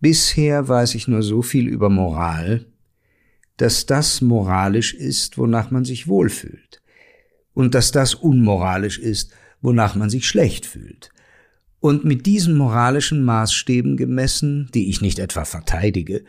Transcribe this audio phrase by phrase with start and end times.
[0.00, 2.66] Bisher weiß ich nur so viel über Moral,
[3.56, 6.80] dass das moralisch ist, wonach man sich wohlfühlt,
[7.52, 11.10] und dass das unmoralisch ist, wonach man sich schlecht fühlt.
[11.80, 16.24] Und mit diesen moralischen Maßstäben gemessen, die ich nicht etwa verteidige,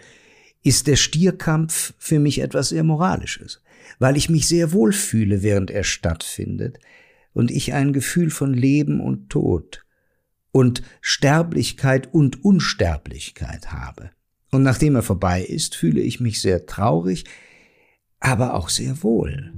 [0.64, 3.62] ist der Stierkampf für mich etwas sehr Moralisches,
[4.00, 6.80] weil ich mich sehr wohl fühle, während er stattfindet,
[7.34, 9.86] und ich ein Gefühl von Leben und Tod
[10.52, 14.12] und Sterblichkeit und Unsterblichkeit habe.
[14.52, 17.26] Und nachdem er vorbei ist, fühle ich mich sehr traurig,
[18.20, 19.54] aber auch sehr wohl.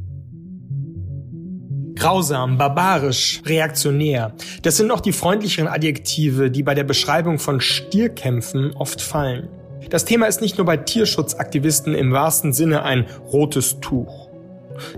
[1.95, 4.35] Grausam, barbarisch, reaktionär.
[4.63, 9.49] Das sind auch die freundlicheren Adjektive, die bei der Beschreibung von Stierkämpfen oft fallen.
[9.89, 14.20] Das Thema ist nicht nur bei Tierschutzaktivisten im wahrsten Sinne ein rotes Tuch.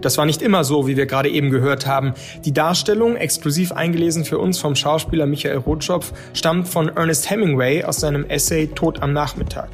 [0.01, 2.13] Das war nicht immer so, wie wir gerade eben gehört haben.
[2.45, 7.99] Die Darstellung, exklusiv eingelesen für uns vom Schauspieler Michael Rotschopf, stammt von Ernest Hemingway aus
[7.99, 9.69] seinem Essay Tod am Nachmittag.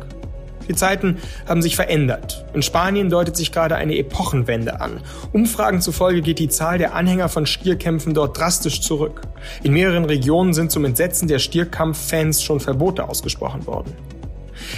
[0.70, 2.46] Die Zeiten haben sich verändert.
[2.54, 5.02] In Spanien deutet sich gerade eine Epochenwende an.
[5.34, 9.22] Umfragen zufolge geht die Zahl der Anhänger von Stierkämpfen dort drastisch zurück.
[9.64, 13.96] In mehreren Regionen sind zum Entsetzen der Stierkampffans schon Verbote ausgesprochen worden.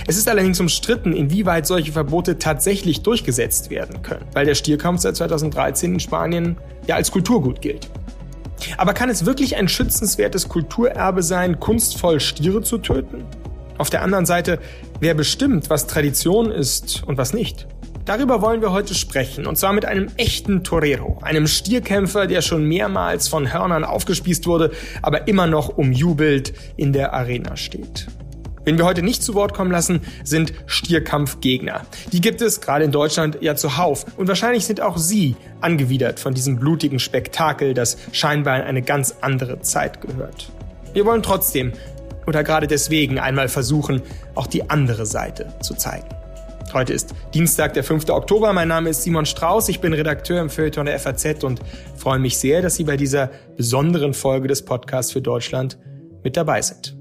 [0.08, 5.16] Es ist allerdings umstritten, inwieweit solche Verbote tatsächlich durchgesetzt werden können, weil der Stierkampf seit
[5.16, 7.90] 2013 in Spanien ja als Kulturgut gilt.
[8.78, 13.26] Aber kann es wirklich ein schützenswertes Kulturerbe sein, kunstvoll Stiere zu töten?
[13.78, 14.60] Auf der anderen Seite,
[15.00, 17.68] wer bestimmt, was Tradition ist und was nicht?
[18.06, 22.66] Darüber wollen wir heute sprechen, und zwar mit einem echten Torero, einem Stierkämpfer, der schon
[22.66, 28.08] mehrmals von Hörnern aufgespießt wurde, aber immer noch umjubelt in der Arena steht.
[28.64, 31.82] Wen wir heute nicht zu Wort kommen lassen, sind Stierkampfgegner.
[32.12, 34.06] Die gibt es gerade in Deutschland ja zuhauf.
[34.18, 39.16] Und wahrscheinlich sind auch sie angewidert von diesem blutigen Spektakel, das scheinbar in eine ganz
[39.22, 40.52] andere Zeit gehört.
[40.94, 41.74] Wir wollen trotzdem
[42.28, 44.04] oder gerade deswegen einmal versuchen,
[44.36, 46.08] auch die andere Seite zu zeigen.
[46.72, 48.10] Heute ist Dienstag, der 5.
[48.10, 48.54] Oktober.
[48.54, 49.70] Mein Name ist Simon Strauß.
[49.70, 51.60] Ich bin Redakteur im Feuilleton der FAZ und
[51.98, 55.80] freue mich sehr, dass Sie bei dieser besonderen Folge des Podcasts für Deutschland
[56.24, 57.01] mit dabei sind.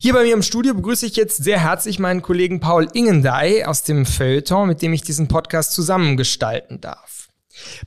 [0.00, 3.82] Hier bei mir im Studio begrüße ich jetzt sehr herzlich meinen Kollegen Paul Ingendey aus
[3.82, 7.26] dem Feuilleton, mit dem ich diesen Podcast zusammengestalten darf.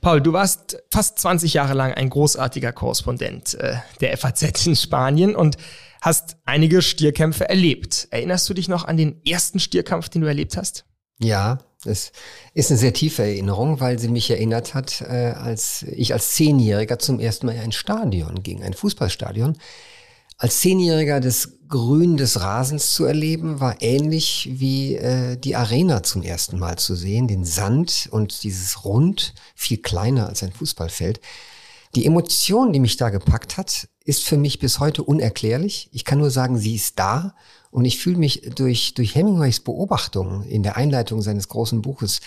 [0.02, 5.34] Paul, du warst fast 20 Jahre lang ein großartiger Korrespondent äh, der FAZ in Spanien
[5.34, 5.56] und
[6.02, 8.08] hast einige Stierkämpfe erlebt.
[8.10, 10.84] Erinnerst du dich noch an den ersten Stierkampf, den du erlebt hast?
[11.18, 12.12] Ja, es
[12.52, 16.98] ist eine sehr tiefe Erinnerung, weil sie mich erinnert hat, äh, als ich als Zehnjähriger
[16.98, 19.56] zum ersten Mal in ein Stadion ging, ein Fußballstadion.
[20.42, 26.24] Als Zehnjähriger das Grün des Rasens zu erleben, war ähnlich wie äh, die Arena zum
[26.24, 31.20] ersten Mal zu sehen, den Sand und dieses Rund, viel kleiner als ein Fußballfeld.
[31.94, 35.88] Die Emotion, die mich da gepackt hat, ist für mich bis heute unerklärlich.
[35.92, 37.36] Ich kann nur sagen, sie ist da
[37.70, 42.20] und ich fühle mich durch, durch Hemingways Beobachtungen in der Einleitung seines großen Buches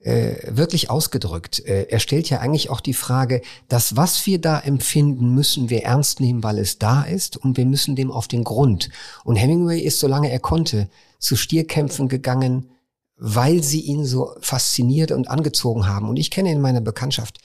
[0.00, 1.60] äh, wirklich ausgedrückt.
[1.60, 5.84] Äh, er stellt ja eigentlich auch die Frage, das, was wir da empfinden, müssen wir
[5.84, 8.88] ernst nehmen, weil es da ist und wir müssen dem auf den Grund.
[9.24, 10.88] Und Hemingway ist, solange er konnte,
[11.18, 12.70] zu Stierkämpfen gegangen,
[13.16, 16.08] weil sie ihn so fasziniert und angezogen haben.
[16.08, 17.38] Und ich kenne in meiner Bekanntschaft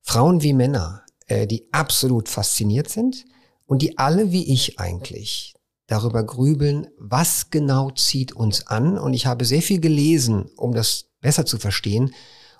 [0.00, 3.24] Frauen wie Männer, äh, die absolut fasziniert sind
[3.66, 5.54] und die alle wie ich eigentlich
[5.86, 8.96] darüber grübeln, was genau zieht uns an.
[8.96, 12.14] Und ich habe sehr viel gelesen, um das besser zu verstehen.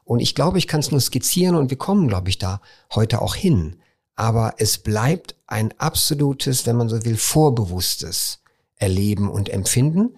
[0.05, 2.61] Und ich glaube, ich kann es nur skizzieren und wir kommen, glaube ich, da
[2.94, 3.76] heute auch hin.
[4.16, 8.40] Aber es bleibt ein absolutes, wenn man so will, vorbewusstes
[8.76, 10.16] Erleben und Empfinden.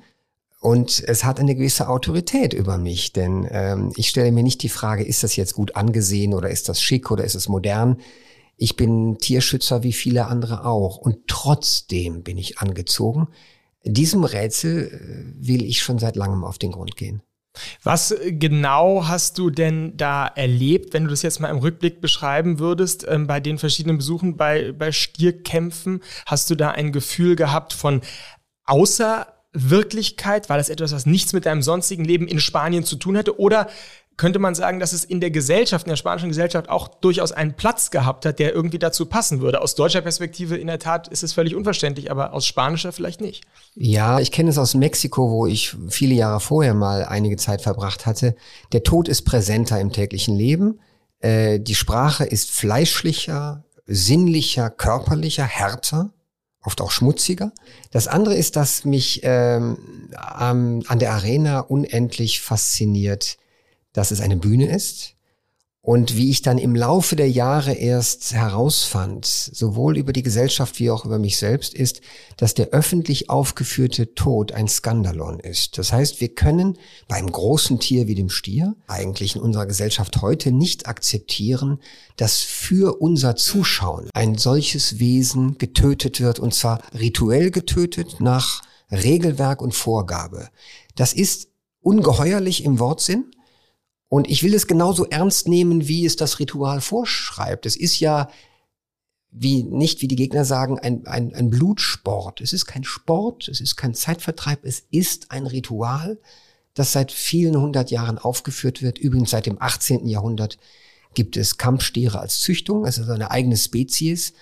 [0.61, 4.69] Und es hat eine gewisse Autorität über mich, denn ähm, ich stelle mir nicht die
[4.69, 7.99] Frage, ist das jetzt gut angesehen oder ist das schick oder ist es modern?
[8.57, 10.99] Ich bin Tierschützer wie viele andere auch.
[10.99, 13.29] Und trotzdem bin ich angezogen.
[13.85, 17.23] Diesem Rätsel äh, will ich schon seit langem auf den Grund gehen.
[17.83, 22.59] Was genau hast du denn da erlebt, wenn du das jetzt mal im Rückblick beschreiben
[22.59, 26.03] würdest, ähm, bei den verschiedenen Besuchen bei, bei Stierkämpfen?
[26.27, 28.03] Hast du da ein Gefühl gehabt von
[28.65, 30.49] außer Wirklichkeit?
[30.49, 33.39] War das etwas, was nichts mit deinem sonstigen Leben in Spanien zu tun hatte?
[33.41, 33.69] Oder
[34.17, 37.55] könnte man sagen, dass es in der Gesellschaft, in der spanischen Gesellschaft auch durchaus einen
[37.55, 39.61] Platz gehabt hat, der irgendwie dazu passen würde.
[39.61, 43.45] Aus deutscher Perspektive in der Tat ist es völlig unverständlich, aber aus spanischer vielleicht nicht.
[43.75, 48.07] Ja, ich kenne es aus Mexiko, wo ich viele Jahre vorher mal einige Zeit verbracht
[48.07, 48.35] hatte.
[48.73, 50.81] Der Tod ist präsenter im täglichen Leben.
[51.21, 56.11] Äh, die Sprache ist fleischlicher, sinnlicher, körperlicher, härter
[56.67, 57.53] oft auch schmutziger.
[57.93, 59.79] Das andere ist, dass mich ähm,
[60.17, 63.37] an der Arena unendlich fasziniert
[63.97, 65.17] dass es eine Bühne ist
[65.87, 70.91] und wie ich dann im Laufe der Jahre erst herausfand, sowohl über die Gesellschaft wie
[70.91, 72.01] auch über mich selbst, ist,
[72.37, 75.79] dass der öffentlich aufgeführte Tod ein Skandalon ist.
[75.79, 76.77] Das heißt, wir können
[77.07, 81.79] beim großen Tier wie dem Stier eigentlich in unserer Gesellschaft heute nicht akzeptieren,
[82.17, 89.63] dass für unser Zuschauen ein solches Wesen getötet wird und zwar rituell getötet nach Regelwerk
[89.63, 90.49] und Vorgabe.
[90.97, 91.47] Das ist
[91.81, 93.27] ungeheuerlich im Wortsinn
[94.09, 97.67] und ich will es genauso ernst nehmen, wie es das Ritual vorschreibt.
[97.67, 98.29] Es ist ja
[99.39, 102.41] wie nicht, wie die Gegner sagen, ein, ein, ein Blutsport.
[102.41, 106.19] Es ist kein Sport, es ist kein Zeitvertreib, es ist ein Ritual,
[106.75, 108.99] das seit vielen hundert Jahren aufgeführt wird.
[108.99, 110.07] Übrigens seit dem 18.
[110.07, 110.57] Jahrhundert
[111.15, 114.33] gibt es Kampfstiere als Züchtung, ist eine eigene Spezies,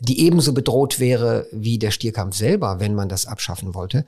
[0.00, 4.06] die ebenso bedroht wäre wie der Stierkampf selber, wenn man das abschaffen wollte.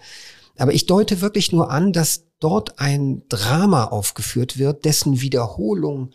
[0.57, 6.11] Aber ich deute wirklich nur an, dass dort ein Drama aufgeführt wird, dessen Wiederholung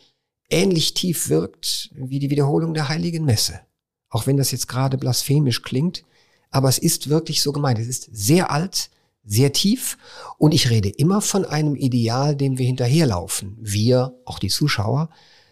[0.49, 3.61] ähnlich tief wirkt wie die Wiederholung der heiligen Messe.
[4.09, 6.03] Auch wenn das jetzt gerade blasphemisch klingt,
[6.49, 7.79] aber es ist wirklich so gemeint.
[7.79, 8.89] Es ist sehr alt,
[9.23, 9.97] sehr tief
[10.38, 13.57] und ich rede immer von einem Ideal, dem wir hinterherlaufen.
[13.61, 15.09] Wir, auch die Zuschauer,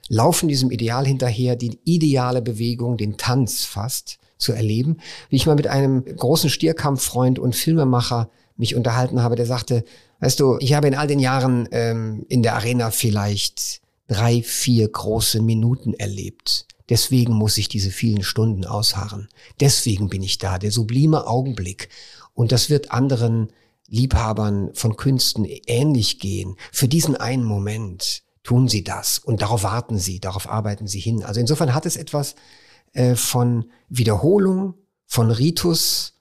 [0.10, 4.98] laufen diesem Ideal hinterher, die ideale Bewegung, den Tanz fast zu erleben.
[5.30, 9.86] Wie ich mal mit einem großen Stierkampffreund und Filmemacher mich unterhalten habe, der sagte,
[10.20, 14.88] weißt du, ich habe in all den Jahren ähm, in der Arena vielleicht drei, vier
[14.90, 16.66] große Minuten erlebt.
[16.90, 19.30] Deswegen muss ich diese vielen Stunden ausharren.
[19.60, 21.90] Deswegen bin ich da, der sublime Augenblick.
[22.34, 23.50] Und das wird anderen
[23.88, 26.56] Liebhabern von Künsten ähnlich gehen.
[26.72, 31.24] Für diesen einen Moment tun sie das und darauf warten sie, darauf arbeiten sie hin.
[31.24, 32.36] Also insofern hat es etwas
[32.94, 34.74] äh, von Wiederholung,
[35.06, 36.19] von Ritus,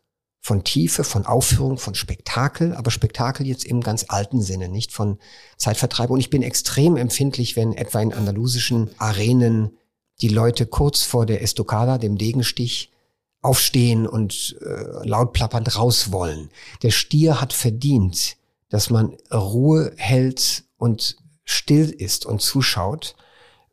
[0.48, 5.18] von Tiefe, von Aufführung, von Spektakel, aber Spektakel jetzt im ganz alten Sinne, nicht von
[5.58, 6.08] Zeitvertreib.
[6.08, 9.76] Und ich bin extrem empfindlich, wenn etwa in andalusischen Arenen
[10.22, 12.90] die Leute kurz vor der Estocada, dem Degenstich,
[13.42, 16.48] aufstehen und äh, laut plappernd raus wollen.
[16.80, 18.38] Der Stier hat verdient,
[18.70, 23.16] dass man Ruhe hält und still ist und zuschaut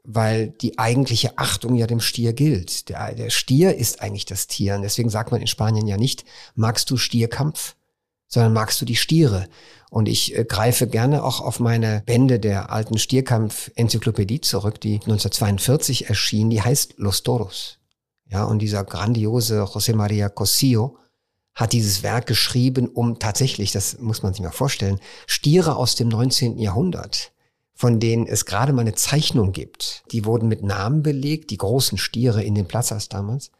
[0.05, 2.89] weil die eigentliche Achtung ja dem Stier gilt.
[2.89, 4.75] Der, der Stier ist eigentlich das Tier.
[4.75, 6.25] Und deswegen sagt man in Spanien ja nicht,
[6.55, 7.75] magst du Stierkampf,
[8.27, 9.47] sondern magst du die Stiere.
[9.89, 16.09] Und ich äh, greife gerne auch auf meine Bände der alten Stierkampf-Enzyklopädie zurück, die 1942
[16.09, 17.79] erschien, die heißt Los Toros.
[18.27, 20.97] Ja, und dieser grandiose José María Cosillo
[21.53, 26.09] hat dieses Werk geschrieben, um tatsächlich, das muss man sich mal vorstellen, Stiere aus dem
[26.09, 26.57] 19.
[26.57, 27.31] Jahrhundert
[27.75, 30.03] von denen es gerade mal eine Zeichnung gibt.
[30.11, 33.51] Die wurden mit Namen belegt, die großen Stiere in den Plazas damals.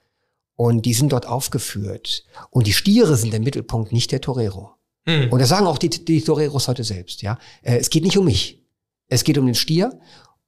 [0.56, 2.26] Und die sind dort aufgeführt.
[2.50, 4.72] Und die Stiere sind der Mittelpunkt, nicht der Torero.
[5.06, 5.32] Hm.
[5.32, 7.38] Und das sagen auch die, die Toreros heute selbst, ja.
[7.62, 8.64] Äh, es geht nicht um mich.
[9.08, 10.00] Es geht um den Stier.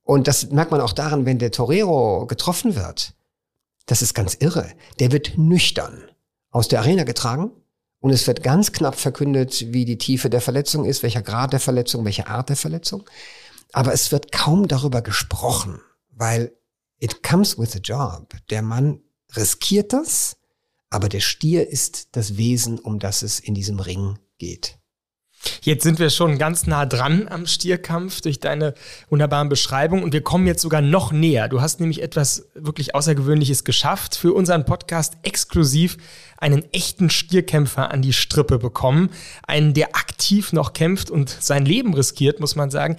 [0.03, 3.13] Und das merkt man auch daran, wenn der Torero getroffen wird.
[3.85, 4.71] Das ist ganz irre.
[4.99, 6.03] Der wird nüchtern
[6.49, 7.51] aus der Arena getragen
[7.99, 11.59] und es wird ganz knapp verkündet, wie die Tiefe der Verletzung ist, welcher Grad der
[11.59, 13.03] Verletzung, welche Art der Verletzung.
[13.73, 16.53] Aber es wird kaum darüber gesprochen, weil
[16.99, 18.33] it comes with a job.
[18.49, 19.01] Der Mann
[19.35, 20.37] riskiert das,
[20.89, 24.77] aber der Stier ist das Wesen, um das es in diesem Ring geht.
[25.61, 28.73] Jetzt sind wir schon ganz nah dran am Stierkampf durch deine
[29.09, 31.47] wunderbaren Beschreibungen und wir kommen jetzt sogar noch näher.
[31.47, 35.97] Du hast nämlich etwas wirklich Außergewöhnliches geschafft, für unseren Podcast exklusiv
[36.37, 39.11] einen echten Stierkämpfer an die Strippe bekommen,
[39.45, 42.97] einen, der aktiv noch kämpft und sein Leben riskiert, muss man sagen.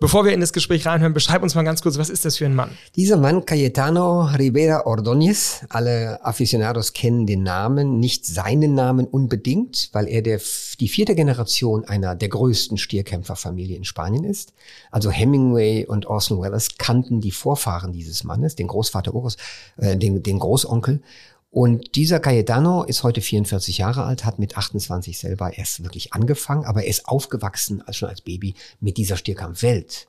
[0.00, 2.46] Bevor wir in das Gespräch reinhören, beschreib uns mal ganz kurz, was ist das für
[2.46, 2.70] ein Mann?
[2.96, 10.08] Dieser Mann, Cayetano Rivera Ordóñez, alle Aficionados kennen den Namen, nicht seinen Namen unbedingt, weil
[10.08, 10.40] er der,
[10.80, 14.54] die vierte Generation einer der größten Stierkämpferfamilie in Spanien ist.
[14.90, 19.36] Also Hemingway und Orson Welles kannten die Vorfahren dieses Mannes, den Großvater Urus,
[19.76, 21.02] äh, den, den Großonkel.
[21.50, 26.64] Und dieser Cayetano ist heute 44 Jahre alt, hat mit 28 selber erst wirklich angefangen,
[26.64, 30.06] aber er ist aufgewachsen als schon als Baby mit dieser Stierkampfwelt.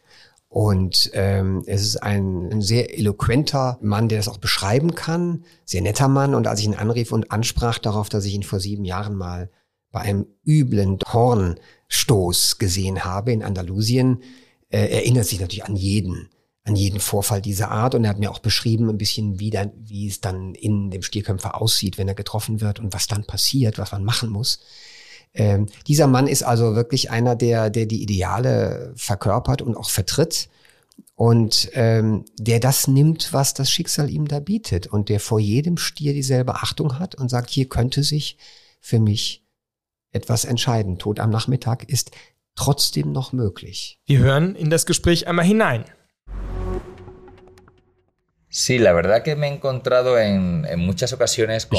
[0.50, 5.82] Und ähm, es ist ein, ein sehr eloquenter Mann, der das auch beschreiben kann, sehr
[5.82, 6.36] netter Mann.
[6.36, 9.50] Und als ich ihn anrief und ansprach darauf, dass ich ihn vor sieben Jahren mal
[9.92, 14.22] bei einem üblen Hornstoß gesehen habe in Andalusien,
[14.70, 16.30] äh, erinnert sich natürlich an jeden,
[16.64, 17.96] an jeden Vorfall dieser Art.
[17.96, 21.02] Und er hat mir auch beschrieben ein bisschen, wie, dann, wie es dann in dem
[21.02, 24.60] Stierkämpfer aussieht, wenn er getroffen wird und was dann passiert, was man machen muss.
[25.34, 30.50] Ähm, dieser Mann ist also wirklich einer, der, der die Ideale verkörpert und auch vertritt
[31.16, 35.78] und ähm, der das nimmt, was das Schicksal ihm da bietet und der vor jedem
[35.78, 38.38] Stier dieselbe Achtung hat und sagt, hier könnte sich
[38.82, 39.46] für mich
[40.12, 40.98] etwas entscheiden.
[40.98, 42.12] Tod am Nachmittag ist
[42.56, 44.00] trotzdem noch möglich.
[44.06, 45.86] Wir hören in das Gespräch einmal hinein.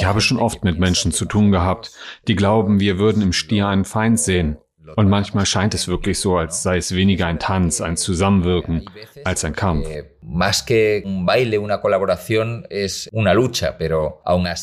[0.01, 1.93] Ich habe schon oft mit Menschen zu tun gehabt,
[2.29, 4.57] die glauben, wir würden im Stier einen Feind sehen.
[4.97, 8.89] Und manchmal scheint es wirklich so, als sei es weniger ein Tanz, ein Zusammenwirken,
[9.25, 9.89] als ein Kampf.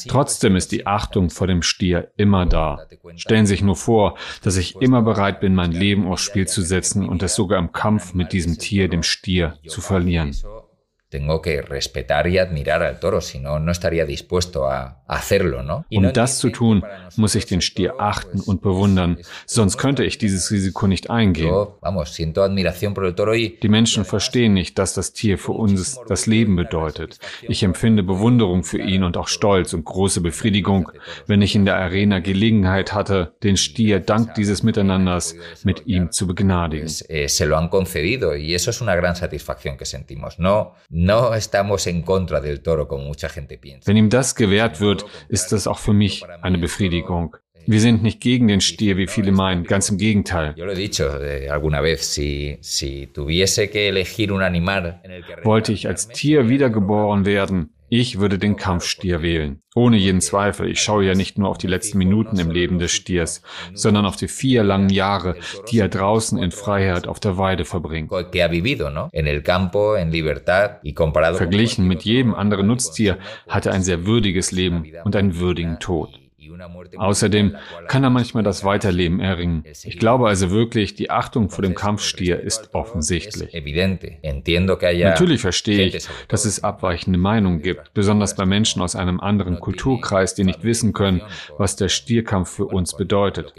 [0.09, 2.85] Trotzdem ist die Achtung vor dem Stier immer da.
[3.15, 6.61] Stellen Sie sich nur vor, dass ich immer bereit bin, mein Leben aufs Spiel zu
[6.61, 10.35] setzen und es sogar im Kampf mit diesem Tier, dem Stier, zu verlieren
[11.09, 15.85] tengo que respetar y admirar al toro, si no, no estaría dispuesto a hacerlo, ¿no?
[15.91, 16.83] Um das zu tun,
[17.15, 21.51] muss ich den Stier achten und bewundern, sonst könnte ich dieses Risiko nicht eingehen.
[23.63, 27.17] Die Menschen verstehen nicht, dass das Tier für uns das Leben bedeutet.
[27.41, 30.91] Ich empfinde Bewunderung für ihn und auch Stolz und große Befriedigung,
[31.25, 36.27] wenn ich in der Arena Gelegenheit hatte, den Stier dank dieses Miteinanders mit ihm zu
[36.27, 36.87] begnadigen.
[37.07, 40.37] Eh, se lo han concedido y eso es una gran satisfacción que sentimos.
[40.37, 43.87] No, no estamos en contra del toro, como mucha gente piensa.
[43.87, 47.37] Wenn ihm das gewährt wird, ist das auch für mich eine Befriedigung.
[47.65, 50.55] Wir sind nicht gegen den Stier, wie viele meinen, ganz im Gegenteil.
[50.57, 50.63] Eh,
[55.43, 59.61] Wollte ich als Tier wiedergeboren werden, ich würde den Kampfstier wählen.
[59.75, 60.69] Ohne jeden Zweifel.
[60.69, 63.41] Ich schaue ja nicht nur auf die letzten Minuten im Leben des Stiers,
[63.73, 65.35] sondern auf die vier langen Jahre,
[65.71, 68.11] die er draußen in Freiheit auf der Weide verbringt.
[71.37, 73.17] Verglichen mit jedem anderen Nutztier
[73.47, 76.19] hat er ein sehr würdiges Leben und einen würdigen Tod.
[76.97, 77.55] Außerdem
[77.87, 79.63] kann er manchmal das Weiterleben erringen.
[79.83, 83.53] Ich glaube also wirklich, die Achtung vor dem Kampfstier ist offensichtlich.
[85.03, 90.35] Natürlich verstehe ich, dass es abweichende Meinungen gibt, besonders bei Menschen aus einem anderen Kulturkreis,
[90.35, 91.21] die nicht wissen können,
[91.57, 93.53] was der Stierkampf für uns bedeutet.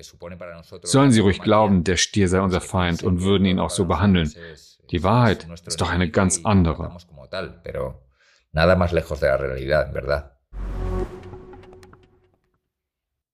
[0.82, 4.32] Sollen sie ruhig glauben, der Stier sei unser Feind und würden ihn auch so behandeln.
[4.90, 6.96] Die Wahrheit ist doch eine ganz andere.
[8.52, 10.39] Nada más lejos de la realidad, ¿verdad?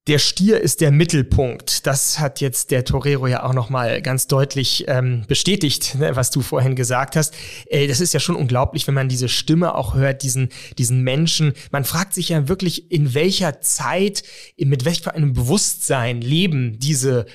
[0.07, 1.87] Der Stier ist der Mittelpunkt.
[1.87, 6.43] Das hat jetzt der Torero ja auch nochmal ganz deutlich ähm, bestätigt, ne, was du
[6.43, 7.35] vorhin gesagt hast.
[7.67, 11.55] Äh, das ist ja schon unglaublich, wenn man diese Stimme auch hört, diesen, diesen Menschen.
[11.73, 14.23] Man fragt sich ja wirklich, in welcher Zeit,
[14.57, 17.27] mit welch für einem Bewusstsein leben diese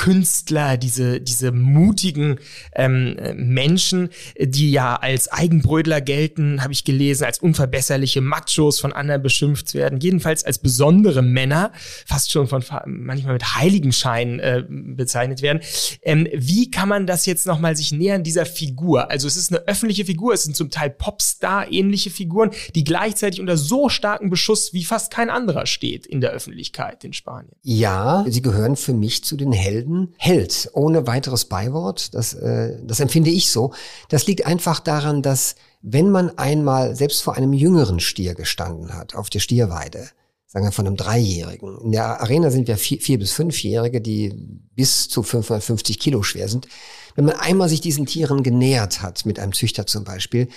[0.00, 2.38] Künstler, diese, diese mutigen
[2.74, 4.08] ähm, Menschen,
[4.40, 10.00] die ja als Eigenbrödler gelten, habe ich gelesen, als unverbesserliche Machos von anderen beschimpft werden,
[10.00, 11.72] jedenfalls als besondere Männer,
[12.06, 15.60] fast schon von manchmal mit Heiligenschein äh, bezeichnet werden.
[16.00, 19.10] Ähm, wie kann man das jetzt nochmal sich nähern, dieser Figur?
[19.10, 23.58] Also es ist eine öffentliche Figur, es sind zum Teil Popstar-ähnliche Figuren, die gleichzeitig unter
[23.58, 27.52] so starkem Beschuss wie fast kein anderer steht in der Öffentlichkeit in Spanien.
[27.60, 32.14] Ja, sie gehören für mich zu den Helden Helden hält, ohne weiteres Beiwort.
[32.14, 33.72] Das, äh, das empfinde ich so.
[34.08, 39.14] Das liegt einfach daran, dass wenn man einmal selbst vor einem jüngeren Stier gestanden hat,
[39.14, 40.08] auf der Stierweide,
[40.46, 41.78] sagen wir von einem Dreijährigen.
[41.80, 44.32] In der Arena sind wir vier, vier bis fünfjährige, die
[44.74, 46.68] bis zu 550 Kilo schwer sind.
[47.14, 50.48] Wenn man einmal sich diesen Tieren genähert hat, mit einem Züchter zum Beispiel,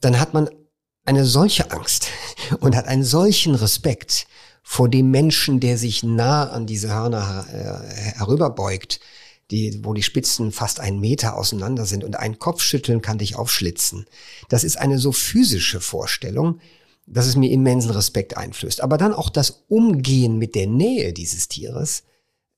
[0.00, 0.48] dann hat man
[1.04, 2.08] eine solche Angst
[2.60, 4.26] und hat einen solchen Respekt
[4.68, 8.98] vor dem Menschen, der sich nah an diese Hörner äh, herüberbeugt,
[9.52, 14.06] die, wo die Spitzen fast einen Meter auseinander sind und ein Kopfschütteln kann dich aufschlitzen.
[14.48, 16.58] Das ist eine so physische Vorstellung,
[17.06, 18.80] dass es mir immensen Respekt einflößt.
[18.80, 22.02] Aber dann auch das Umgehen mit der Nähe dieses Tieres,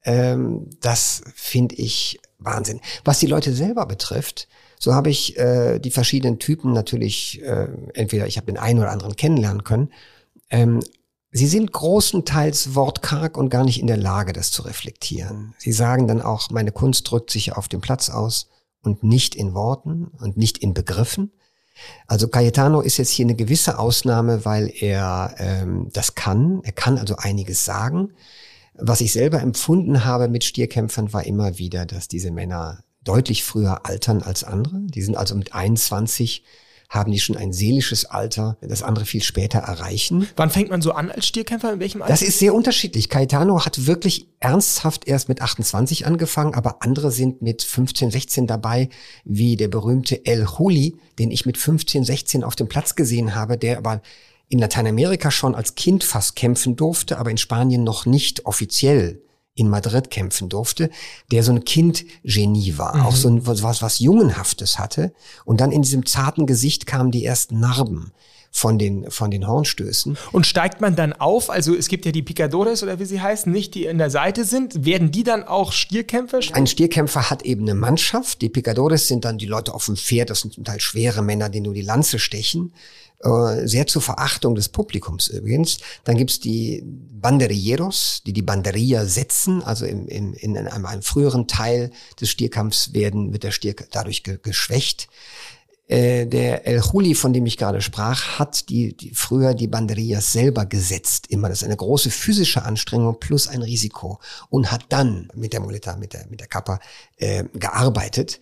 [0.03, 2.81] ähm, das finde ich Wahnsinn.
[3.05, 4.49] Was die Leute selber betrifft,
[4.81, 8.93] so habe ich äh, die verschiedenen Typen natürlich, äh, entweder ich habe den einen oder
[8.93, 9.93] anderen kennenlernen können,
[10.49, 10.81] ähm,
[11.30, 15.54] Sie sind großenteils wortkarg und gar nicht in der Lage, das zu reflektieren.
[15.58, 18.49] Sie sagen dann auch, meine Kunst drückt sich auf dem Platz aus
[18.82, 21.32] und nicht in Worten und nicht in Begriffen.
[22.06, 26.61] Also Cayetano ist jetzt hier eine gewisse Ausnahme, weil er ähm, das kann.
[26.64, 28.14] Er kann also einiges sagen.
[28.75, 33.87] Was ich selber empfunden habe mit Stierkämpfern war immer wieder, dass diese Männer deutlich früher
[33.87, 34.80] altern als andere.
[34.82, 36.44] Die sind also mit 21
[36.88, 40.26] haben die schon ein seelisches Alter, das andere viel später erreichen.
[40.37, 41.75] Wann fängt man so an als Stierkämpfer?
[41.75, 42.12] In welchem Alter?
[42.12, 43.11] Das ist sehr unterschiedlich.
[43.11, 48.88] Caetano hat wirklich ernsthaft erst mit 28 angefangen, aber andere sind mit 15, 16 dabei,
[49.25, 53.59] wie der berühmte El Juli, den ich mit 15, 16 auf dem Platz gesehen habe,
[53.59, 54.00] der aber
[54.49, 59.21] in Lateinamerika schon als Kind fast kämpfen durfte, aber in Spanien noch nicht offiziell
[59.59, 60.91] in Madrid kämpfen durfte,
[61.31, 63.03] der so ein Kindgenie war, mhm.
[63.03, 65.12] auch so ein, was, was Jungenhaftes hatte.
[65.45, 68.12] Und dann in diesem zarten Gesicht kamen die ersten Narben
[68.50, 70.17] von den, von den Hornstößen.
[70.33, 73.53] Und steigt man dann auf, also es gibt ja die Picadores oder wie sie heißen,
[73.53, 76.41] nicht, die in der Seite sind, werden die dann auch Stierkämpfer?
[76.53, 78.41] Ein Stierkämpfer hat eben eine Mannschaft.
[78.43, 81.49] Die Picadores sind dann die Leute auf dem Pferd, das sind zum Teil schwere Männer,
[81.49, 82.73] die nur die Lanze stechen.
[83.20, 85.78] Äh, sehr zur Verachtung des Publikums übrigens.
[86.04, 91.48] Dann gibt's die Banderilleros, die die Banderilla setzen, also im, im, in einem, einem früheren
[91.48, 95.08] Teil des Stierkampfs werden, wird der Stier dadurch ge geschwächt.
[95.88, 100.32] Äh, der El Juli, von dem ich gerade sprach, hat die, die früher die Banderillas
[100.32, 101.26] selber gesetzt.
[101.28, 105.60] Immer das ist eine große physische Anstrengung plus ein Risiko und hat dann mit der
[105.60, 106.78] Muleta, mit der mit der Kappa
[107.16, 108.38] äh, gearbeitet.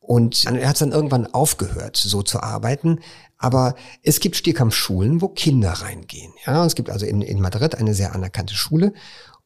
[0.00, 3.00] Und er hat dann irgendwann aufgehört, so zu arbeiten.
[3.42, 6.32] Aber es gibt Stierkampfschulen, wo Kinder reingehen.
[6.44, 8.92] Ja, es gibt also in, in Madrid eine sehr anerkannte Schule.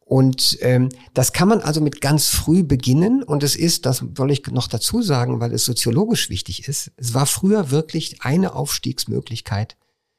[0.00, 3.22] Und ähm, das kann man also mit ganz früh beginnen.
[3.22, 7.14] Und es ist, das soll ich noch dazu sagen, weil es soziologisch wichtig ist, es
[7.14, 9.76] war früher wirklich eine Aufstiegsmöglichkeit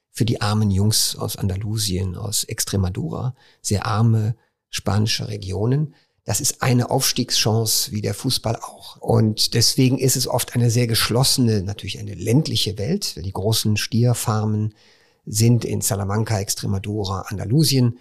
[0.10, 4.38] für die armen Jungs aus Andalusien, aus Extremadura, sehr arme
[4.70, 5.96] spanische Regionen.
[6.26, 8.98] Das ist eine Aufstiegschance wie der Fußball auch.
[8.98, 13.24] Und deswegen ist es oft eine sehr geschlossene, natürlich eine ländliche Welt.
[13.24, 14.74] Die großen Stierfarmen
[15.28, 18.00] sind in Salamanca, Extremadura, Andalusien.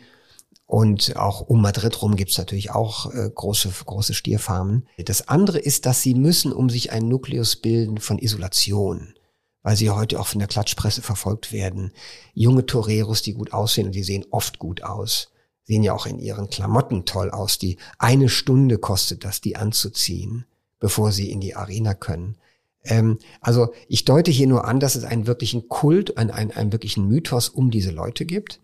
[0.64, 4.88] Und auch um Madrid rum gibt's natürlich auch äh, große, große Stierfarmen.
[5.04, 9.14] Das andere ist, dass sie müssen um sich einen Nukleus bilden von Isolation,
[9.62, 11.92] weil sie heute auch von der Klatschpresse verfolgt werden.
[12.32, 15.28] Junge Toreros, die gut aussehen, und die sehen oft gut aus,
[15.64, 17.58] sehen ja auch in ihren Klamotten toll aus.
[17.58, 20.44] Die eine Stunde kostet das, die anzuziehen,
[20.78, 22.36] bevor sie in die Arena können.
[22.84, 26.72] Ähm, also ich deute hier nur an, dass es einen wirklichen Kult, einen, einen, einen
[26.72, 28.60] wirklichen Mythos um diese Leute gibt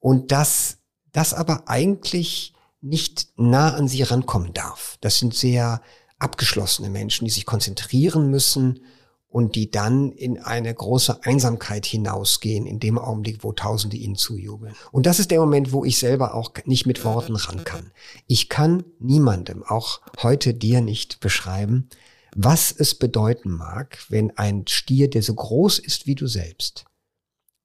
[0.00, 0.78] und dass
[1.12, 4.96] das aber eigentlich nicht nah an sie rankommen darf.
[5.00, 5.82] Das sind sehr
[6.18, 8.80] abgeschlossene Menschen, die sich konzentrieren müssen
[9.32, 14.74] und die dann in eine große Einsamkeit hinausgehen, in dem Augenblick, wo Tausende ihnen zujubeln.
[14.92, 17.92] Und das ist der Moment, wo ich selber auch nicht mit Worten ran kann.
[18.26, 21.88] Ich kann niemandem, auch heute dir nicht beschreiben,
[22.36, 26.84] was es bedeuten mag, wenn ein Stier, der so groß ist wie du selbst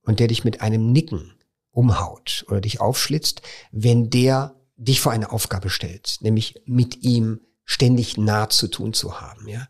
[0.03, 1.33] und der dich mit einem Nicken
[1.71, 3.41] umhaut oder dich aufschlitzt,
[3.73, 9.19] wenn der dich vor eine Aufgabe stellt, nämlich mit ihm ständig nah zu tun zu
[9.19, 9.67] haben, ja.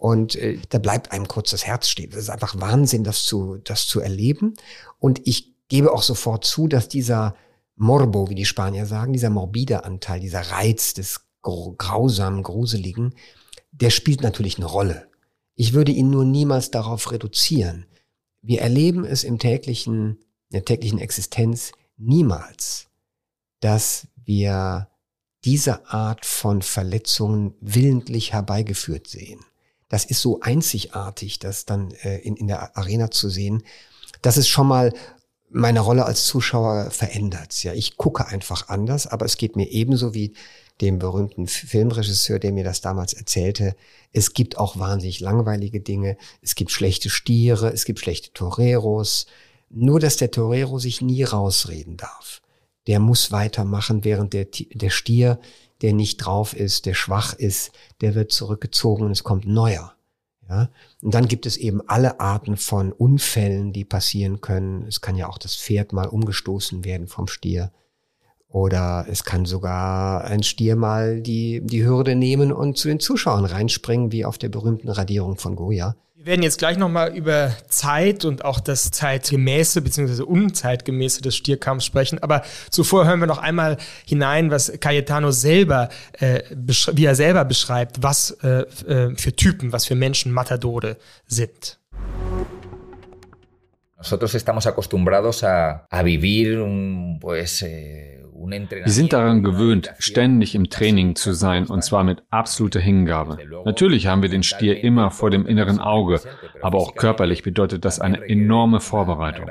[0.00, 2.08] Und äh, da bleibt einem kurz das Herz stehen.
[2.08, 4.54] Das ist einfach Wahnsinn, das zu, das zu erleben.
[4.98, 7.36] Und ich gebe auch sofort zu, dass dieser
[7.76, 13.14] Morbo, wie die Spanier sagen, dieser morbide Anteil, dieser Reiz des grausamen, gruseligen,
[13.72, 15.06] der spielt natürlich eine Rolle.
[15.54, 17.84] Ich würde ihn nur niemals darauf reduzieren.
[18.40, 20.12] Wir erleben es im täglichen,
[20.48, 22.88] in der täglichen Existenz niemals,
[23.60, 24.88] dass wir
[25.44, 29.44] diese Art von Verletzungen willentlich herbeigeführt sehen
[29.90, 33.62] das ist so einzigartig, das dann äh, in, in der Arena zu sehen,
[34.22, 34.94] dass es schon mal
[35.50, 37.62] meine Rolle als Zuschauer verändert.
[37.64, 40.32] Ja, ich gucke einfach anders, aber es geht mir ebenso wie
[40.80, 43.74] dem berühmten Filmregisseur, der mir das damals erzählte.
[44.12, 46.16] Es gibt auch wahnsinnig langweilige Dinge.
[46.40, 49.26] Es gibt schlechte Stiere, es gibt schlechte Toreros.
[49.68, 52.40] Nur, dass der Torero sich nie rausreden darf.
[52.86, 55.40] Der muss weitermachen, während der, der Stier
[55.82, 59.94] der nicht drauf ist, der schwach ist, der wird zurückgezogen und es kommt neuer.
[60.48, 60.68] Ja?
[61.02, 64.86] Und dann gibt es eben alle Arten von Unfällen, die passieren können.
[64.86, 67.72] Es kann ja auch das Pferd mal umgestoßen werden vom Stier.
[68.52, 73.44] Oder es kann sogar ein Stier mal die, die Hürde nehmen und zu den Zuschauern
[73.44, 75.94] reinspringen, wie auf der berühmten Radierung von Goya.
[76.16, 80.22] Wir werden jetzt gleich nochmal über Zeit und auch das zeitgemäße bzw.
[80.22, 82.18] unzeitgemäße des Stierkampfs sprechen.
[82.18, 88.02] Aber zuvor hören wir noch einmal hinein, was Cayetano selber, äh, wie er selber beschreibt,
[88.02, 91.78] was äh, äh, für Typen, was für Menschen Matadore sind.
[93.96, 100.70] Nosotros estamos acostumbrados a, a vivir un, pues, eh, Wir sind daran gewöhnt, ständig im
[100.70, 103.36] Training zu sein, und zwar mit absoluter Hingabe.
[103.66, 106.20] Natürlich haben wir den Stier immer vor dem inneren Auge,
[106.62, 109.50] aber auch körperlich bedeutet das eine enorme Vorbereitung.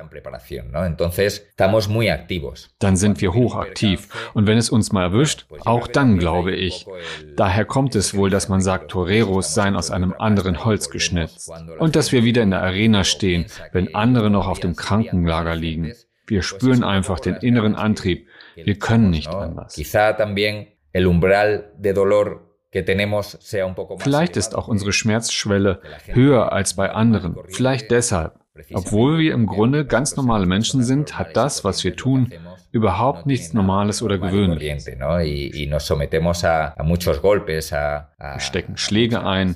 [2.80, 6.88] Dann sind wir hochaktiv, und wenn es uns mal erwischt, auch dann glaube ich.
[7.36, 11.52] Daher kommt es wohl, dass man sagt, Toreros seien aus einem anderen Holz geschnitzt.
[11.78, 15.93] Und dass wir wieder in der Arena stehen, wenn andere noch auf dem Krankenlager liegen.
[16.30, 18.28] Wir spüren einfach den inneren Antrieb.
[18.65, 19.76] Wir können nicht anders.
[24.04, 27.36] Vielleicht ist auch unsere Schmerzschwelle höher als bei anderen.
[27.48, 28.39] Vielleicht deshalb.
[28.74, 32.32] Obwohl wir im Grunde ganz normale Menschen sind, hat das, was wir tun,
[32.71, 34.88] überhaupt nichts Normales oder Gewöhnliches.
[38.19, 39.55] Wir stecken Schläge ein,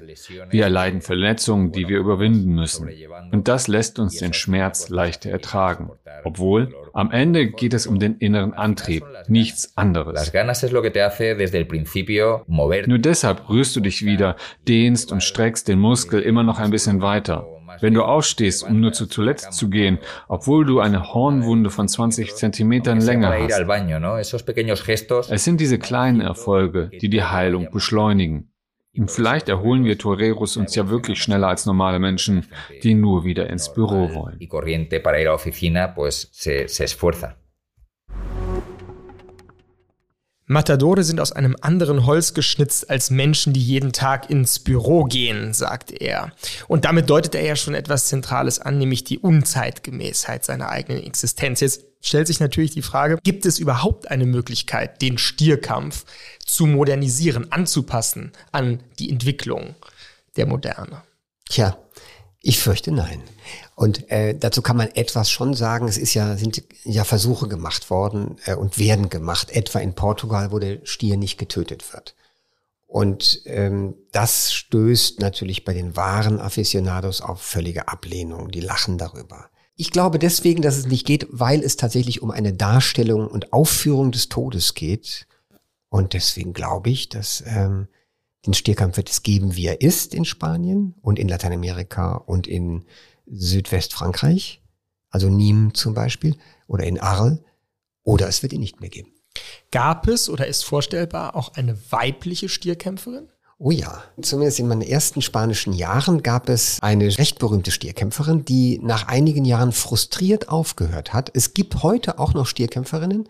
[0.50, 2.90] wir erleiden Verletzungen, die wir überwinden müssen.
[3.32, 5.92] Und das lässt uns den Schmerz leichter ertragen.
[6.24, 10.32] Obwohl, am Ende geht es um den inneren Antrieb, nichts anderes.
[12.88, 14.36] Nur deshalb rührst du dich wieder,
[14.68, 17.46] dehnst und streckst den Muskel immer noch ein bisschen weiter.
[17.82, 22.36] Wenn du aufstehst, um nur zur Toilette zu gehen, obwohl du eine Hornwunde von 20
[22.36, 23.60] Zentimetern Länge hast.
[25.30, 28.50] Es sind diese kleinen Erfolge, die die Heilung beschleunigen.
[28.96, 32.46] Und vielleicht erholen wir Toreros uns ja wirklich schneller als normale Menschen,
[32.84, 34.38] die nur wieder ins Büro wollen.
[40.46, 45.54] Matadore sind aus einem anderen Holz geschnitzt als Menschen, die jeden Tag ins Büro gehen,
[45.54, 46.34] sagt er.
[46.68, 51.62] Und damit deutet er ja schon etwas Zentrales an, nämlich die Unzeitgemäßheit seiner eigenen Existenz.
[51.62, 56.06] Jetzt stellt sich natürlich die Frage, gibt es überhaupt eine Möglichkeit, den Stierkampf
[56.46, 59.76] zu modernisieren, anzupassen an die Entwicklung
[60.36, 61.04] der Moderne?
[61.48, 61.78] Tja,
[62.46, 63.24] ich fürchte nein.
[63.74, 65.88] Und äh, dazu kann man etwas schon sagen.
[65.88, 70.52] Es ist ja, sind ja Versuche gemacht worden äh, und werden gemacht, etwa in Portugal,
[70.52, 72.16] wo der Stier nicht getötet wird.
[72.86, 78.52] Und ähm, das stößt natürlich bei den wahren Aficionados auf völlige Ablehnung.
[78.52, 79.50] Die lachen darüber.
[79.78, 84.12] Ich glaube deswegen, dass es nicht geht, weil es tatsächlich um eine Darstellung und Aufführung
[84.12, 85.28] des Todes geht.
[85.88, 87.88] Und deswegen glaube ich, dass ähm,
[88.46, 92.86] den Stierkampf wird es geben, wie er ist in Spanien und in Lateinamerika und in
[93.26, 94.62] Südwestfrankreich,
[95.10, 96.36] also Nîmes zum Beispiel,
[96.68, 97.40] oder in Arles,
[98.04, 99.14] oder es wird ihn nicht mehr geben.
[99.72, 103.30] Gab es oder ist vorstellbar auch eine weibliche Stierkämpferin?
[103.58, 108.80] Oh ja, zumindest in meinen ersten spanischen Jahren gab es eine recht berühmte Stierkämpferin, die
[108.84, 111.32] nach einigen Jahren frustriert aufgehört hat.
[111.34, 113.30] Es gibt heute auch noch Stierkämpferinnen,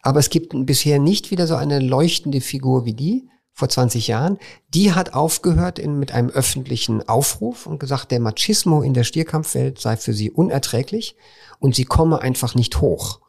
[0.00, 4.38] aber es gibt bisher nicht wieder so eine leuchtende Figur wie die vor 20 Jahren,
[4.68, 9.78] die hat aufgehört in, mit einem öffentlichen Aufruf und gesagt, der Machismo in der Stierkampfwelt
[9.78, 11.16] sei für sie unerträglich
[11.60, 13.20] und sie komme einfach nicht hoch.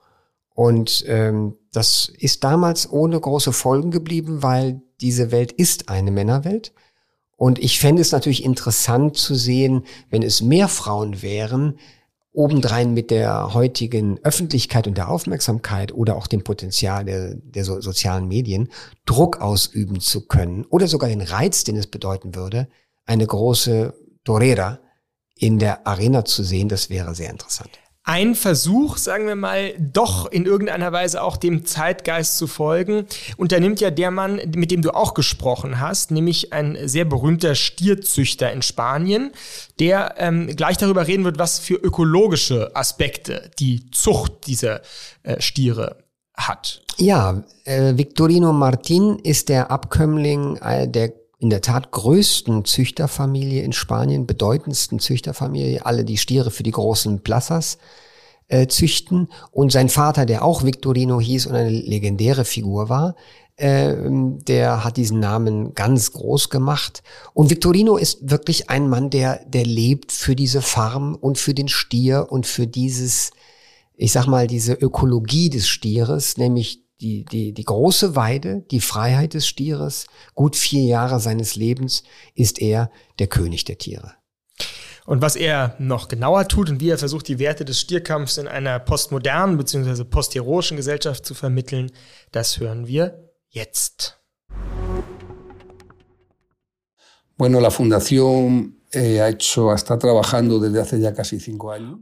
[0.56, 6.74] Und ähm, das ist damals ohne große Folgen geblieben, weil diese Welt ist eine Männerwelt.
[7.38, 11.78] Und ich fände es natürlich interessant zu sehen, wenn es mehr Frauen wären,
[12.36, 17.82] obendrein mit der heutigen Öffentlichkeit und der Aufmerksamkeit oder auch dem Potenzial der, der so,
[17.82, 18.70] sozialen Medien
[19.06, 22.68] Druck ausüben zu können oder sogar den Reiz, den es bedeuten würde,
[23.06, 23.94] eine große
[24.24, 24.80] Torera
[25.36, 27.72] in der Arena zu sehen, das wäre sehr interessant
[28.06, 33.82] ein Versuch, sagen wir mal, doch in irgendeiner Weise auch dem Zeitgeist zu folgen, unternimmt
[33.82, 38.62] ja der Mann, mit dem du auch gesprochen hast, nämlich ein sehr berühmter Stierzüchter in
[38.62, 39.32] Spanien,
[39.80, 44.82] der ähm, gleich darüber reden wird, was für ökologische Aspekte die Zucht dieser
[45.24, 45.98] äh, Stiere
[46.36, 46.84] hat.
[46.98, 53.74] Ja, äh, Victorino Martin ist der Abkömmling äh, der in der Tat größten Züchterfamilie in
[53.74, 57.78] Spanien, bedeutendsten Züchterfamilie, alle die Stiere für die großen Plazas
[58.48, 59.28] äh, züchten.
[59.52, 63.16] Und sein Vater, der auch Victorino hieß und eine legendäre Figur war,
[63.58, 67.04] äh, der hat diesen Namen ganz groß gemacht.
[67.34, 71.68] Und Victorino ist wirklich ein Mann, der, der lebt für diese Farm und für den
[71.68, 73.32] Stier und für dieses,
[73.96, 79.36] ich sag mal, diese Ökologie des Stieres, nämlich die, die, die große Weide, die Freiheit
[79.36, 82.90] des Stieres, gut vier Jahre seines Lebens ist er
[83.20, 84.14] der König der Tiere.
[85.06, 88.48] Und was er noch genauer tut und wie er versucht, die Werte des Stierkampfs in
[88.48, 90.04] einer postmodernen bzw.
[90.04, 91.92] postheroischen Gesellschaft zu vermitteln,
[92.32, 94.20] das hören wir jetzt.
[97.38, 98.75] Bueno, la Fundación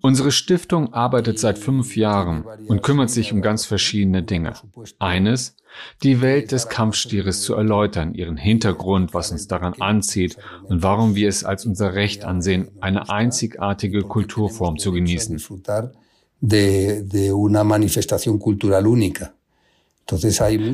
[0.02, 4.54] Unsere Stiftung arbeitet seit fünf Jahren und kümmert sich um ganz verschiedene Dinge.
[5.00, 5.56] Eines,
[6.04, 11.30] die Welt des Kampfstieres zu erläutern, ihren Hintergrund, was uns daran anzieht und warum wir
[11.30, 15.42] es als unser Recht ansehen, eine einzigartige Kulturform zu genießen.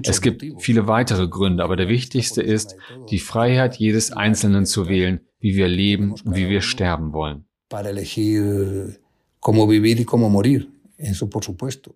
[0.10, 2.76] Es gibt viele weitere Gründe, aber der wichtigste ist,
[3.10, 7.46] die Freiheit jedes Einzelnen zu wählen, wie wir leben und wie wir sterben wollen.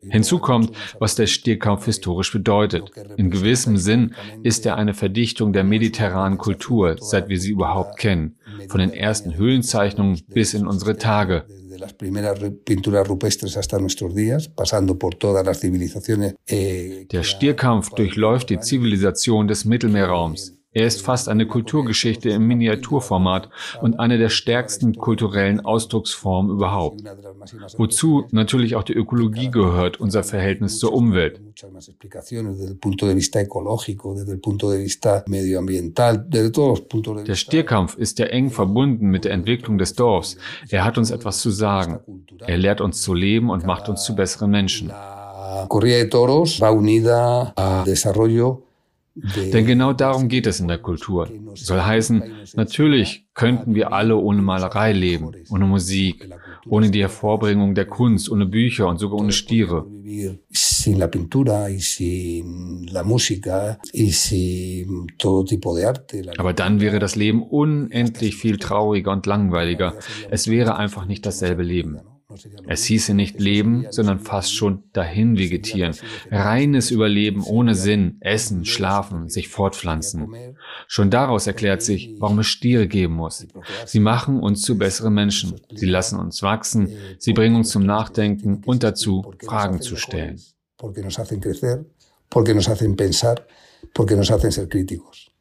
[0.09, 2.89] Hinzu kommt, was der Stierkampf historisch bedeutet.
[3.17, 8.37] In gewissem Sinn ist er eine Verdichtung der mediterranen Kultur, seit wir sie überhaupt kennen,
[8.69, 11.45] von den ersten Höhlenzeichnungen bis in unsere Tage.
[16.47, 20.57] Eh, der Stierkampf durchläuft die Zivilisation des Mittelmeerraums.
[20.73, 23.49] Er ist fast eine Kulturgeschichte im Miniaturformat
[23.81, 27.03] und eine der stärksten kulturellen Ausdrucksformen überhaupt.
[27.77, 31.39] Wozu natürlich auch die Ökologie gehört, unser Verhältnis zur Umwelt.
[37.27, 40.37] Der Stierkampf ist ja eng verbunden mit der Entwicklung des Dorfs.
[40.69, 41.99] Er hat uns etwas zu sagen.
[42.39, 44.91] Er lehrt uns zu leben und macht uns zu besseren Menschen.
[45.67, 48.72] Corrida de Toros va unida a desarrollo
[49.15, 51.29] denn genau darum geht es in der Kultur.
[51.53, 52.23] Soll heißen,
[52.55, 56.29] natürlich könnten wir alle ohne Malerei leben, ohne Musik,
[56.67, 59.85] ohne die Hervorbringung der Kunst, ohne Bücher und sogar ohne Stiere.
[66.37, 69.93] Aber dann wäre das Leben unendlich viel trauriger und langweiliger.
[70.31, 71.99] Es wäre einfach nicht dasselbe Leben.
[72.67, 75.95] Es hieße nicht leben, sondern fast schon dahin vegetieren.
[76.31, 80.55] Reines Überleben ohne Sinn, essen, schlafen, sich fortpflanzen.
[80.87, 83.45] Schon daraus erklärt sich, warum es Stiere geben muss.
[83.85, 85.59] Sie machen uns zu besseren Menschen.
[85.73, 86.89] Sie lassen uns wachsen.
[87.17, 90.39] Sie bringen uns zum Nachdenken und dazu, Fragen zu stellen.
[90.77, 91.85] Porque nos hacen crecer,
[92.29, 93.45] porque nos hacen pensar,
[93.93, 95.32] porque nos hacen ser críticos.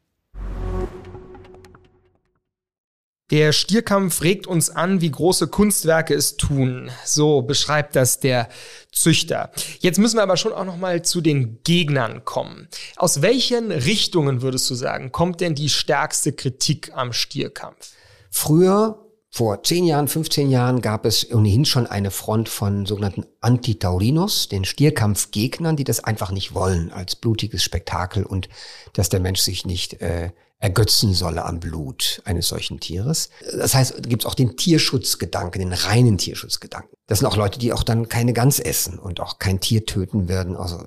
[3.33, 6.91] Der Stierkampf regt uns an, wie große Kunstwerke es tun.
[7.03, 8.47] So beschreibt das der
[8.91, 9.49] Züchter.
[9.79, 12.67] Jetzt müssen wir aber schon auch noch mal zu den Gegnern kommen.
[12.95, 17.93] Aus welchen Richtungen würdest du sagen, kommt denn die stärkste Kritik am Stierkampf?
[18.29, 18.99] Früher
[19.31, 24.63] vor 10 Jahren, 15 Jahren gab es ohnehin schon eine Front von sogenannten Antitaurinos, den
[24.63, 28.47] Stierkampfgegnern, die das einfach nicht wollen als blutiges Spektakel und
[28.93, 30.29] dass der Mensch sich nicht äh,
[30.63, 33.29] ergötzen solle am Blut eines solchen Tieres.
[33.57, 36.95] Das heißt, da gibt es auch den Tierschutzgedanken, den reinen Tierschutzgedanken.
[37.05, 40.29] Das sind auch Leute, die auch dann keine Gans essen und auch kein Tier töten
[40.29, 40.81] werden, also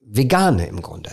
[0.00, 1.12] Vegane im Grunde.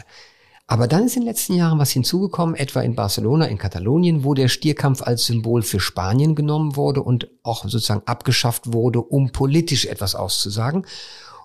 [0.66, 4.34] Aber dann ist in den letzten Jahren was hinzugekommen, etwa in Barcelona, in Katalonien, wo
[4.34, 9.86] der Stierkampf als Symbol für Spanien genommen wurde und auch sozusagen abgeschafft wurde, um politisch
[9.86, 10.88] etwas auszusagen.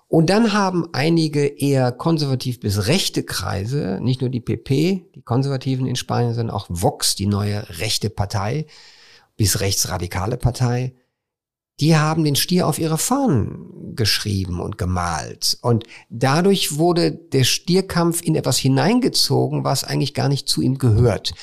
[0.07, 5.87] Und dann haben einige eher konservativ bis rechte Kreise, nicht nur die PP, die Konservativen
[5.87, 8.67] in Spanien, sondern auch Vox, die neue rechte Partei,
[9.35, 10.93] bis rechtsradikale Partei,
[11.81, 15.57] die haben den Stier auf ihre Fahnen geschrieben und gemalt.
[15.61, 21.33] Und dadurch wurde der Stierkampf in etwas hineingezogen, was eigentlich gar nicht zu ihm gehört.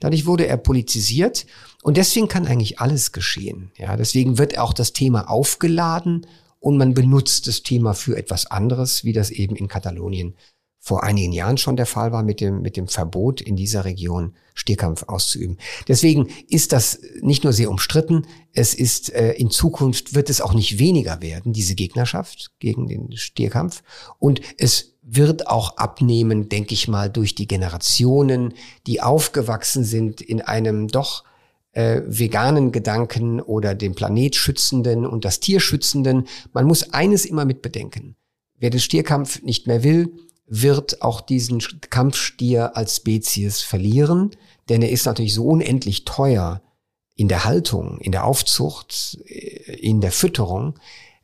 [0.00, 1.46] Dadurch wurde er politisiert
[1.82, 3.70] und deswegen kann eigentlich alles geschehen.
[3.76, 6.26] Ja, deswegen wird auch das Thema aufgeladen
[6.62, 10.34] und man benutzt das Thema für etwas anderes, wie das eben in Katalonien
[10.78, 14.34] vor einigen Jahren schon der Fall war mit dem, mit dem Verbot in dieser Region
[14.54, 15.58] Stierkampf auszuüben.
[15.88, 20.54] Deswegen ist das nicht nur sehr umstritten, es ist äh, in Zukunft wird es auch
[20.54, 23.82] nicht weniger werden, diese Gegnerschaft gegen den Stierkampf.
[24.18, 28.54] Und es wird auch abnehmen, denke ich mal, durch die Generationen,
[28.86, 31.24] die aufgewachsen sind in einem doch
[31.72, 36.28] äh, veganen Gedanken oder den Planet schützenden und das Tier schützenden.
[36.52, 38.16] Man muss eines immer mit bedenken.
[38.58, 40.12] Wer den Stierkampf nicht mehr will,
[40.46, 44.30] wird auch diesen Kampfstier als Spezies verlieren,
[44.68, 46.62] denn er ist natürlich so unendlich teuer
[47.14, 50.78] in der Haltung, in der Aufzucht, äh, in der Fütterung,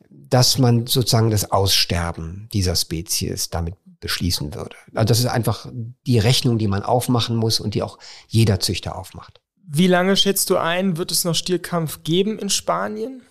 [0.09, 4.75] dass man sozusagen das Aussterben dieser Spezies damit beschließen würde.
[4.93, 5.67] Also das ist einfach
[6.07, 9.41] die Rechnung, die man aufmachen muss und die auch jeder Züchter aufmacht.
[9.71, 13.21] Wie lange schätzt du ein, wird es noch Stierkampf geben in Spanien?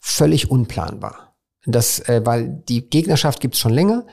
[0.00, 1.36] Völlig unplanbar.
[1.66, 4.04] Das, äh, weil die Gegnerschaft gibt es schon länger,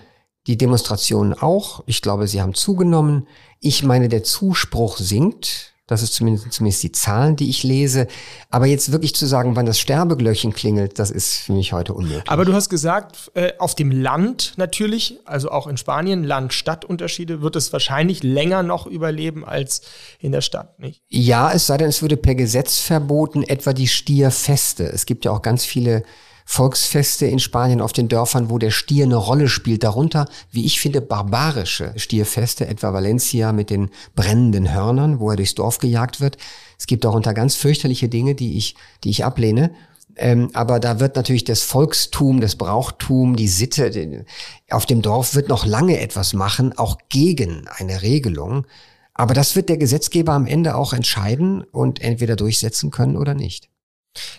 [0.45, 1.83] die Demonstrationen auch.
[1.87, 3.27] Ich glaube, sie haben zugenommen.
[3.59, 5.70] Ich meine, der Zuspruch sinkt.
[5.91, 8.07] Das ist zumindest, zumindest die Zahlen, die ich lese.
[8.49, 12.23] Aber jetzt wirklich zu sagen, wann das Sterbeglöckchen klingelt, das ist für mich heute unmöglich.
[12.29, 17.57] Aber du hast gesagt, äh, auf dem Land natürlich, also auch in Spanien, Land-Stadt-Unterschiede, wird
[17.57, 19.81] es wahrscheinlich länger noch überleben als
[20.19, 21.01] in der Stadt, nicht?
[21.09, 24.85] Ja, es sei denn, es würde per Gesetz verboten, etwa die Stierfeste.
[24.85, 26.03] Es gibt ja auch ganz viele
[26.51, 29.83] Volksfeste in Spanien auf den Dörfern, wo der Stier eine Rolle spielt.
[29.83, 35.55] Darunter, wie ich finde, barbarische Stierfeste, etwa Valencia mit den brennenden Hörnern, wo er durchs
[35.55, 36.35] Dorf gejagt wird.
[36.77, 39.71] Es gibt darunter ganz fürchterliche Dinge, die ich, die ich ablehne.
[40.17, 44.25] Ähm, aber da wird natürlich das Volkstum, das Brauchtum, die Sitte
[44.69, 48.67] auf dem Dorf wird noch lange etwas machen, auch gegen eine Regelung.
[49.13, 53.69] Aber das wird der Gesetzgeber am Ende auch entscheiden und entweder durchsetzen können oder nicht.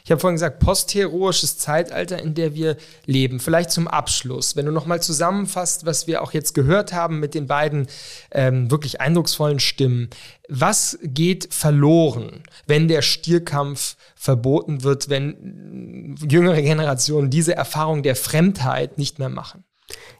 [0.04, 3.40] Ich habe vorhin gesagt, postheroisches Zeitalter, in der wir leben.
[3.40, 7.46] Vielleicht zum Abschluss, wenn du nochmal zusammenfasst, was wir auch jetzt gehört haben mit den
[7.46, 7.86] beiden
[8.32, 10.10] ähm, wirklich eindrucksvollen Stimmen.
[10.48, 18.98] Was geht verloren, wenn der Stierkampf verboten wird, wenn jüngere Generationen diese Erfahrung der Fremdheit
[18.98, 19.64] nicht mehr machen?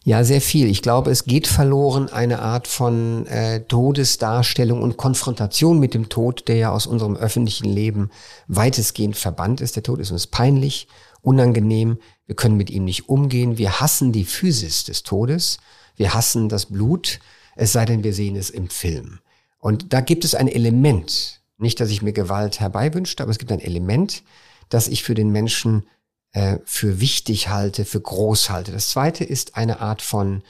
[0.05, 0.69] Ja, sehr viel.
[0.69, 6.49] Ich glaube, es geht verloren eine Art von äh, Todesdarstellung und Konfrontation mit dem Tod,
[6.49, 8.11] der ja aus unserem öffentlichen Leben
[8.49, 9.77] weitestgehend verbannt ist.
[9.77, 10.89] Der Tod ist uns peinlich,
[11.21, 11.99] unangenehm.
[12.27, 13.59] Wir können mit ihm nicht umgehen.
[13.59, 15.59] Wir hassen die Physis des Todes.
[15.97, 17.21] Wir hassen das Blut,
[17.55, 19.21] es sei denn, wir sehen es im Film.
[19.59, 23.53] Und da gibt es ein Element, nicht, dass ich mir Gewalt herbeiwünschte, aber es gibt
[23.53, 24.23] ein Element,
[24.69, 25.85] das ich für den Menschen
[26.33, 28.73] äh, für wichtig halte, für groß halte.
[28.73, 30.43] Das zweite ist eine Art von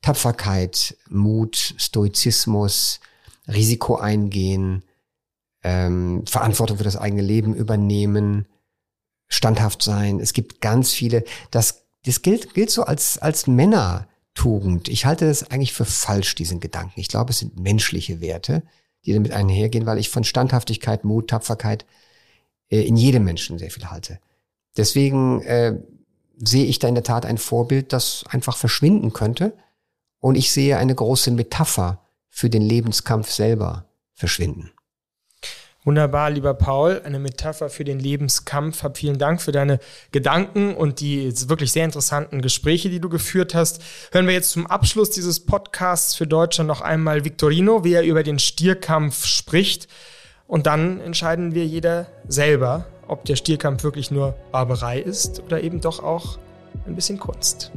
[0.00, 3.00] Tapferkeit, Mut, Stoizismus,
[3.46, 4.84] Risiko eingehen,
[5.62, 8.46] ähm, Verantwortung für das eigene Leben übernehmen,
[9.28, 10.20] standhaft sein.
[10.20, 14.88] Es gibt ganz viele, das, das gilt, gilt so als, als Männertugend.
[14.88, 17.00] Ich halte das eigentlich für falsch, diesen Gedanken.
[17.00, 18.62] Ich glaube, es sind menschliche Werte,
[19.04, 21.84] die damit einhergehen, weil ich von Standhaftigkeit, Mut, Tapferkeit
[22.70, 24.20] äh, in jedem Menschen sehr viel halte.
[24.78, 25.74] Deswegen äh,
[26.38, 29.52] sehe ich da in der Tat ein Vorbild, das einfach verschwinden könnte.
[30.20, 34.70] Und ich sehe eine große Metapher für den Lebenskampf selber verschwinden.
[35.84, 38.82] Wunderbar, lieber Paul, eine Metapher für den Lebenskampf.
[38.82, 39.78] Hab vielen Dank für deine
[40.12, 43.80] Gedanken und die wirklich sehr interessanten Gespräche, die du geführt hast.
[44.12, 48.22] Hören wir jetzt zum Abschluss dieses Podcasts für Deutschland noch einmal Victorino, wie er über
[48.22, 49.88] den Stierkampf spricht.
[50.46, 55.80] Und dann entscheiden wir jeder selber, ob der Stierkampf wirklich nur Barbarei ist oder eben
[55.80, 56.38] doch auch
[56.86, 57.72] ein bisschen Kunst.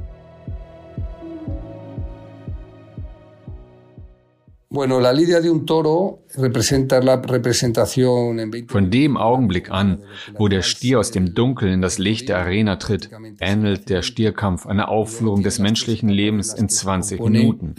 [8.69, 10.03] Von dem Augenblick an,
[10.37, 13.09] wo der Stier aus dem Dunkel in das Licht der Arena tritt,
[13.41, 17.75] ähnelt der Stierkampf einer Aufführung des menschlichen Lebens in 20 Minuten.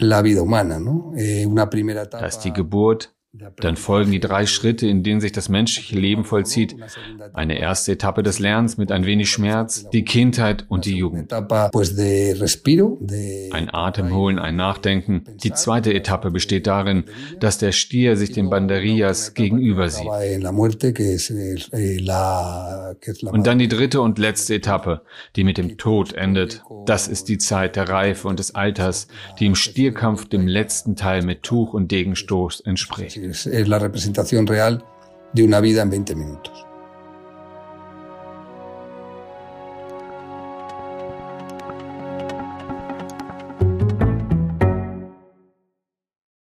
[1.15, 1.47] Eh,
[2.11, 3.12] da ist die Geburt,
[3.57, 6.75] dann folgen die drei Schritte, in denen sich das menschliche Leben vollzieht.
[7.33, 11.33] Eine erste Etappe des Lernens mit ein wenig Schmerz, die Kindheit und die Jugend.
[13.51, 15.23] Ein Atemholen, ein Nachdenken.
[15.43, 17.05] Die zweite Etappe besteht darin,
[17.39, 20.05] dass der Stier sich den Banderias gegenüber sieht.
[23.31, 25.01] Und dann die dritte und letzte Etappe,
[25.35, 26.61] die mit dem Tod endet.
[26.85, 29.07] Das ist die Zeit der Reife und des Alters,
[29.39, 33.22] die im Stierkampf dem letzten Teil mit Tuch und Degenstoß entspricht.
[33.29, 34.85] Es, la representación real
[35.33, 36.62] de una vida en 20 minutos.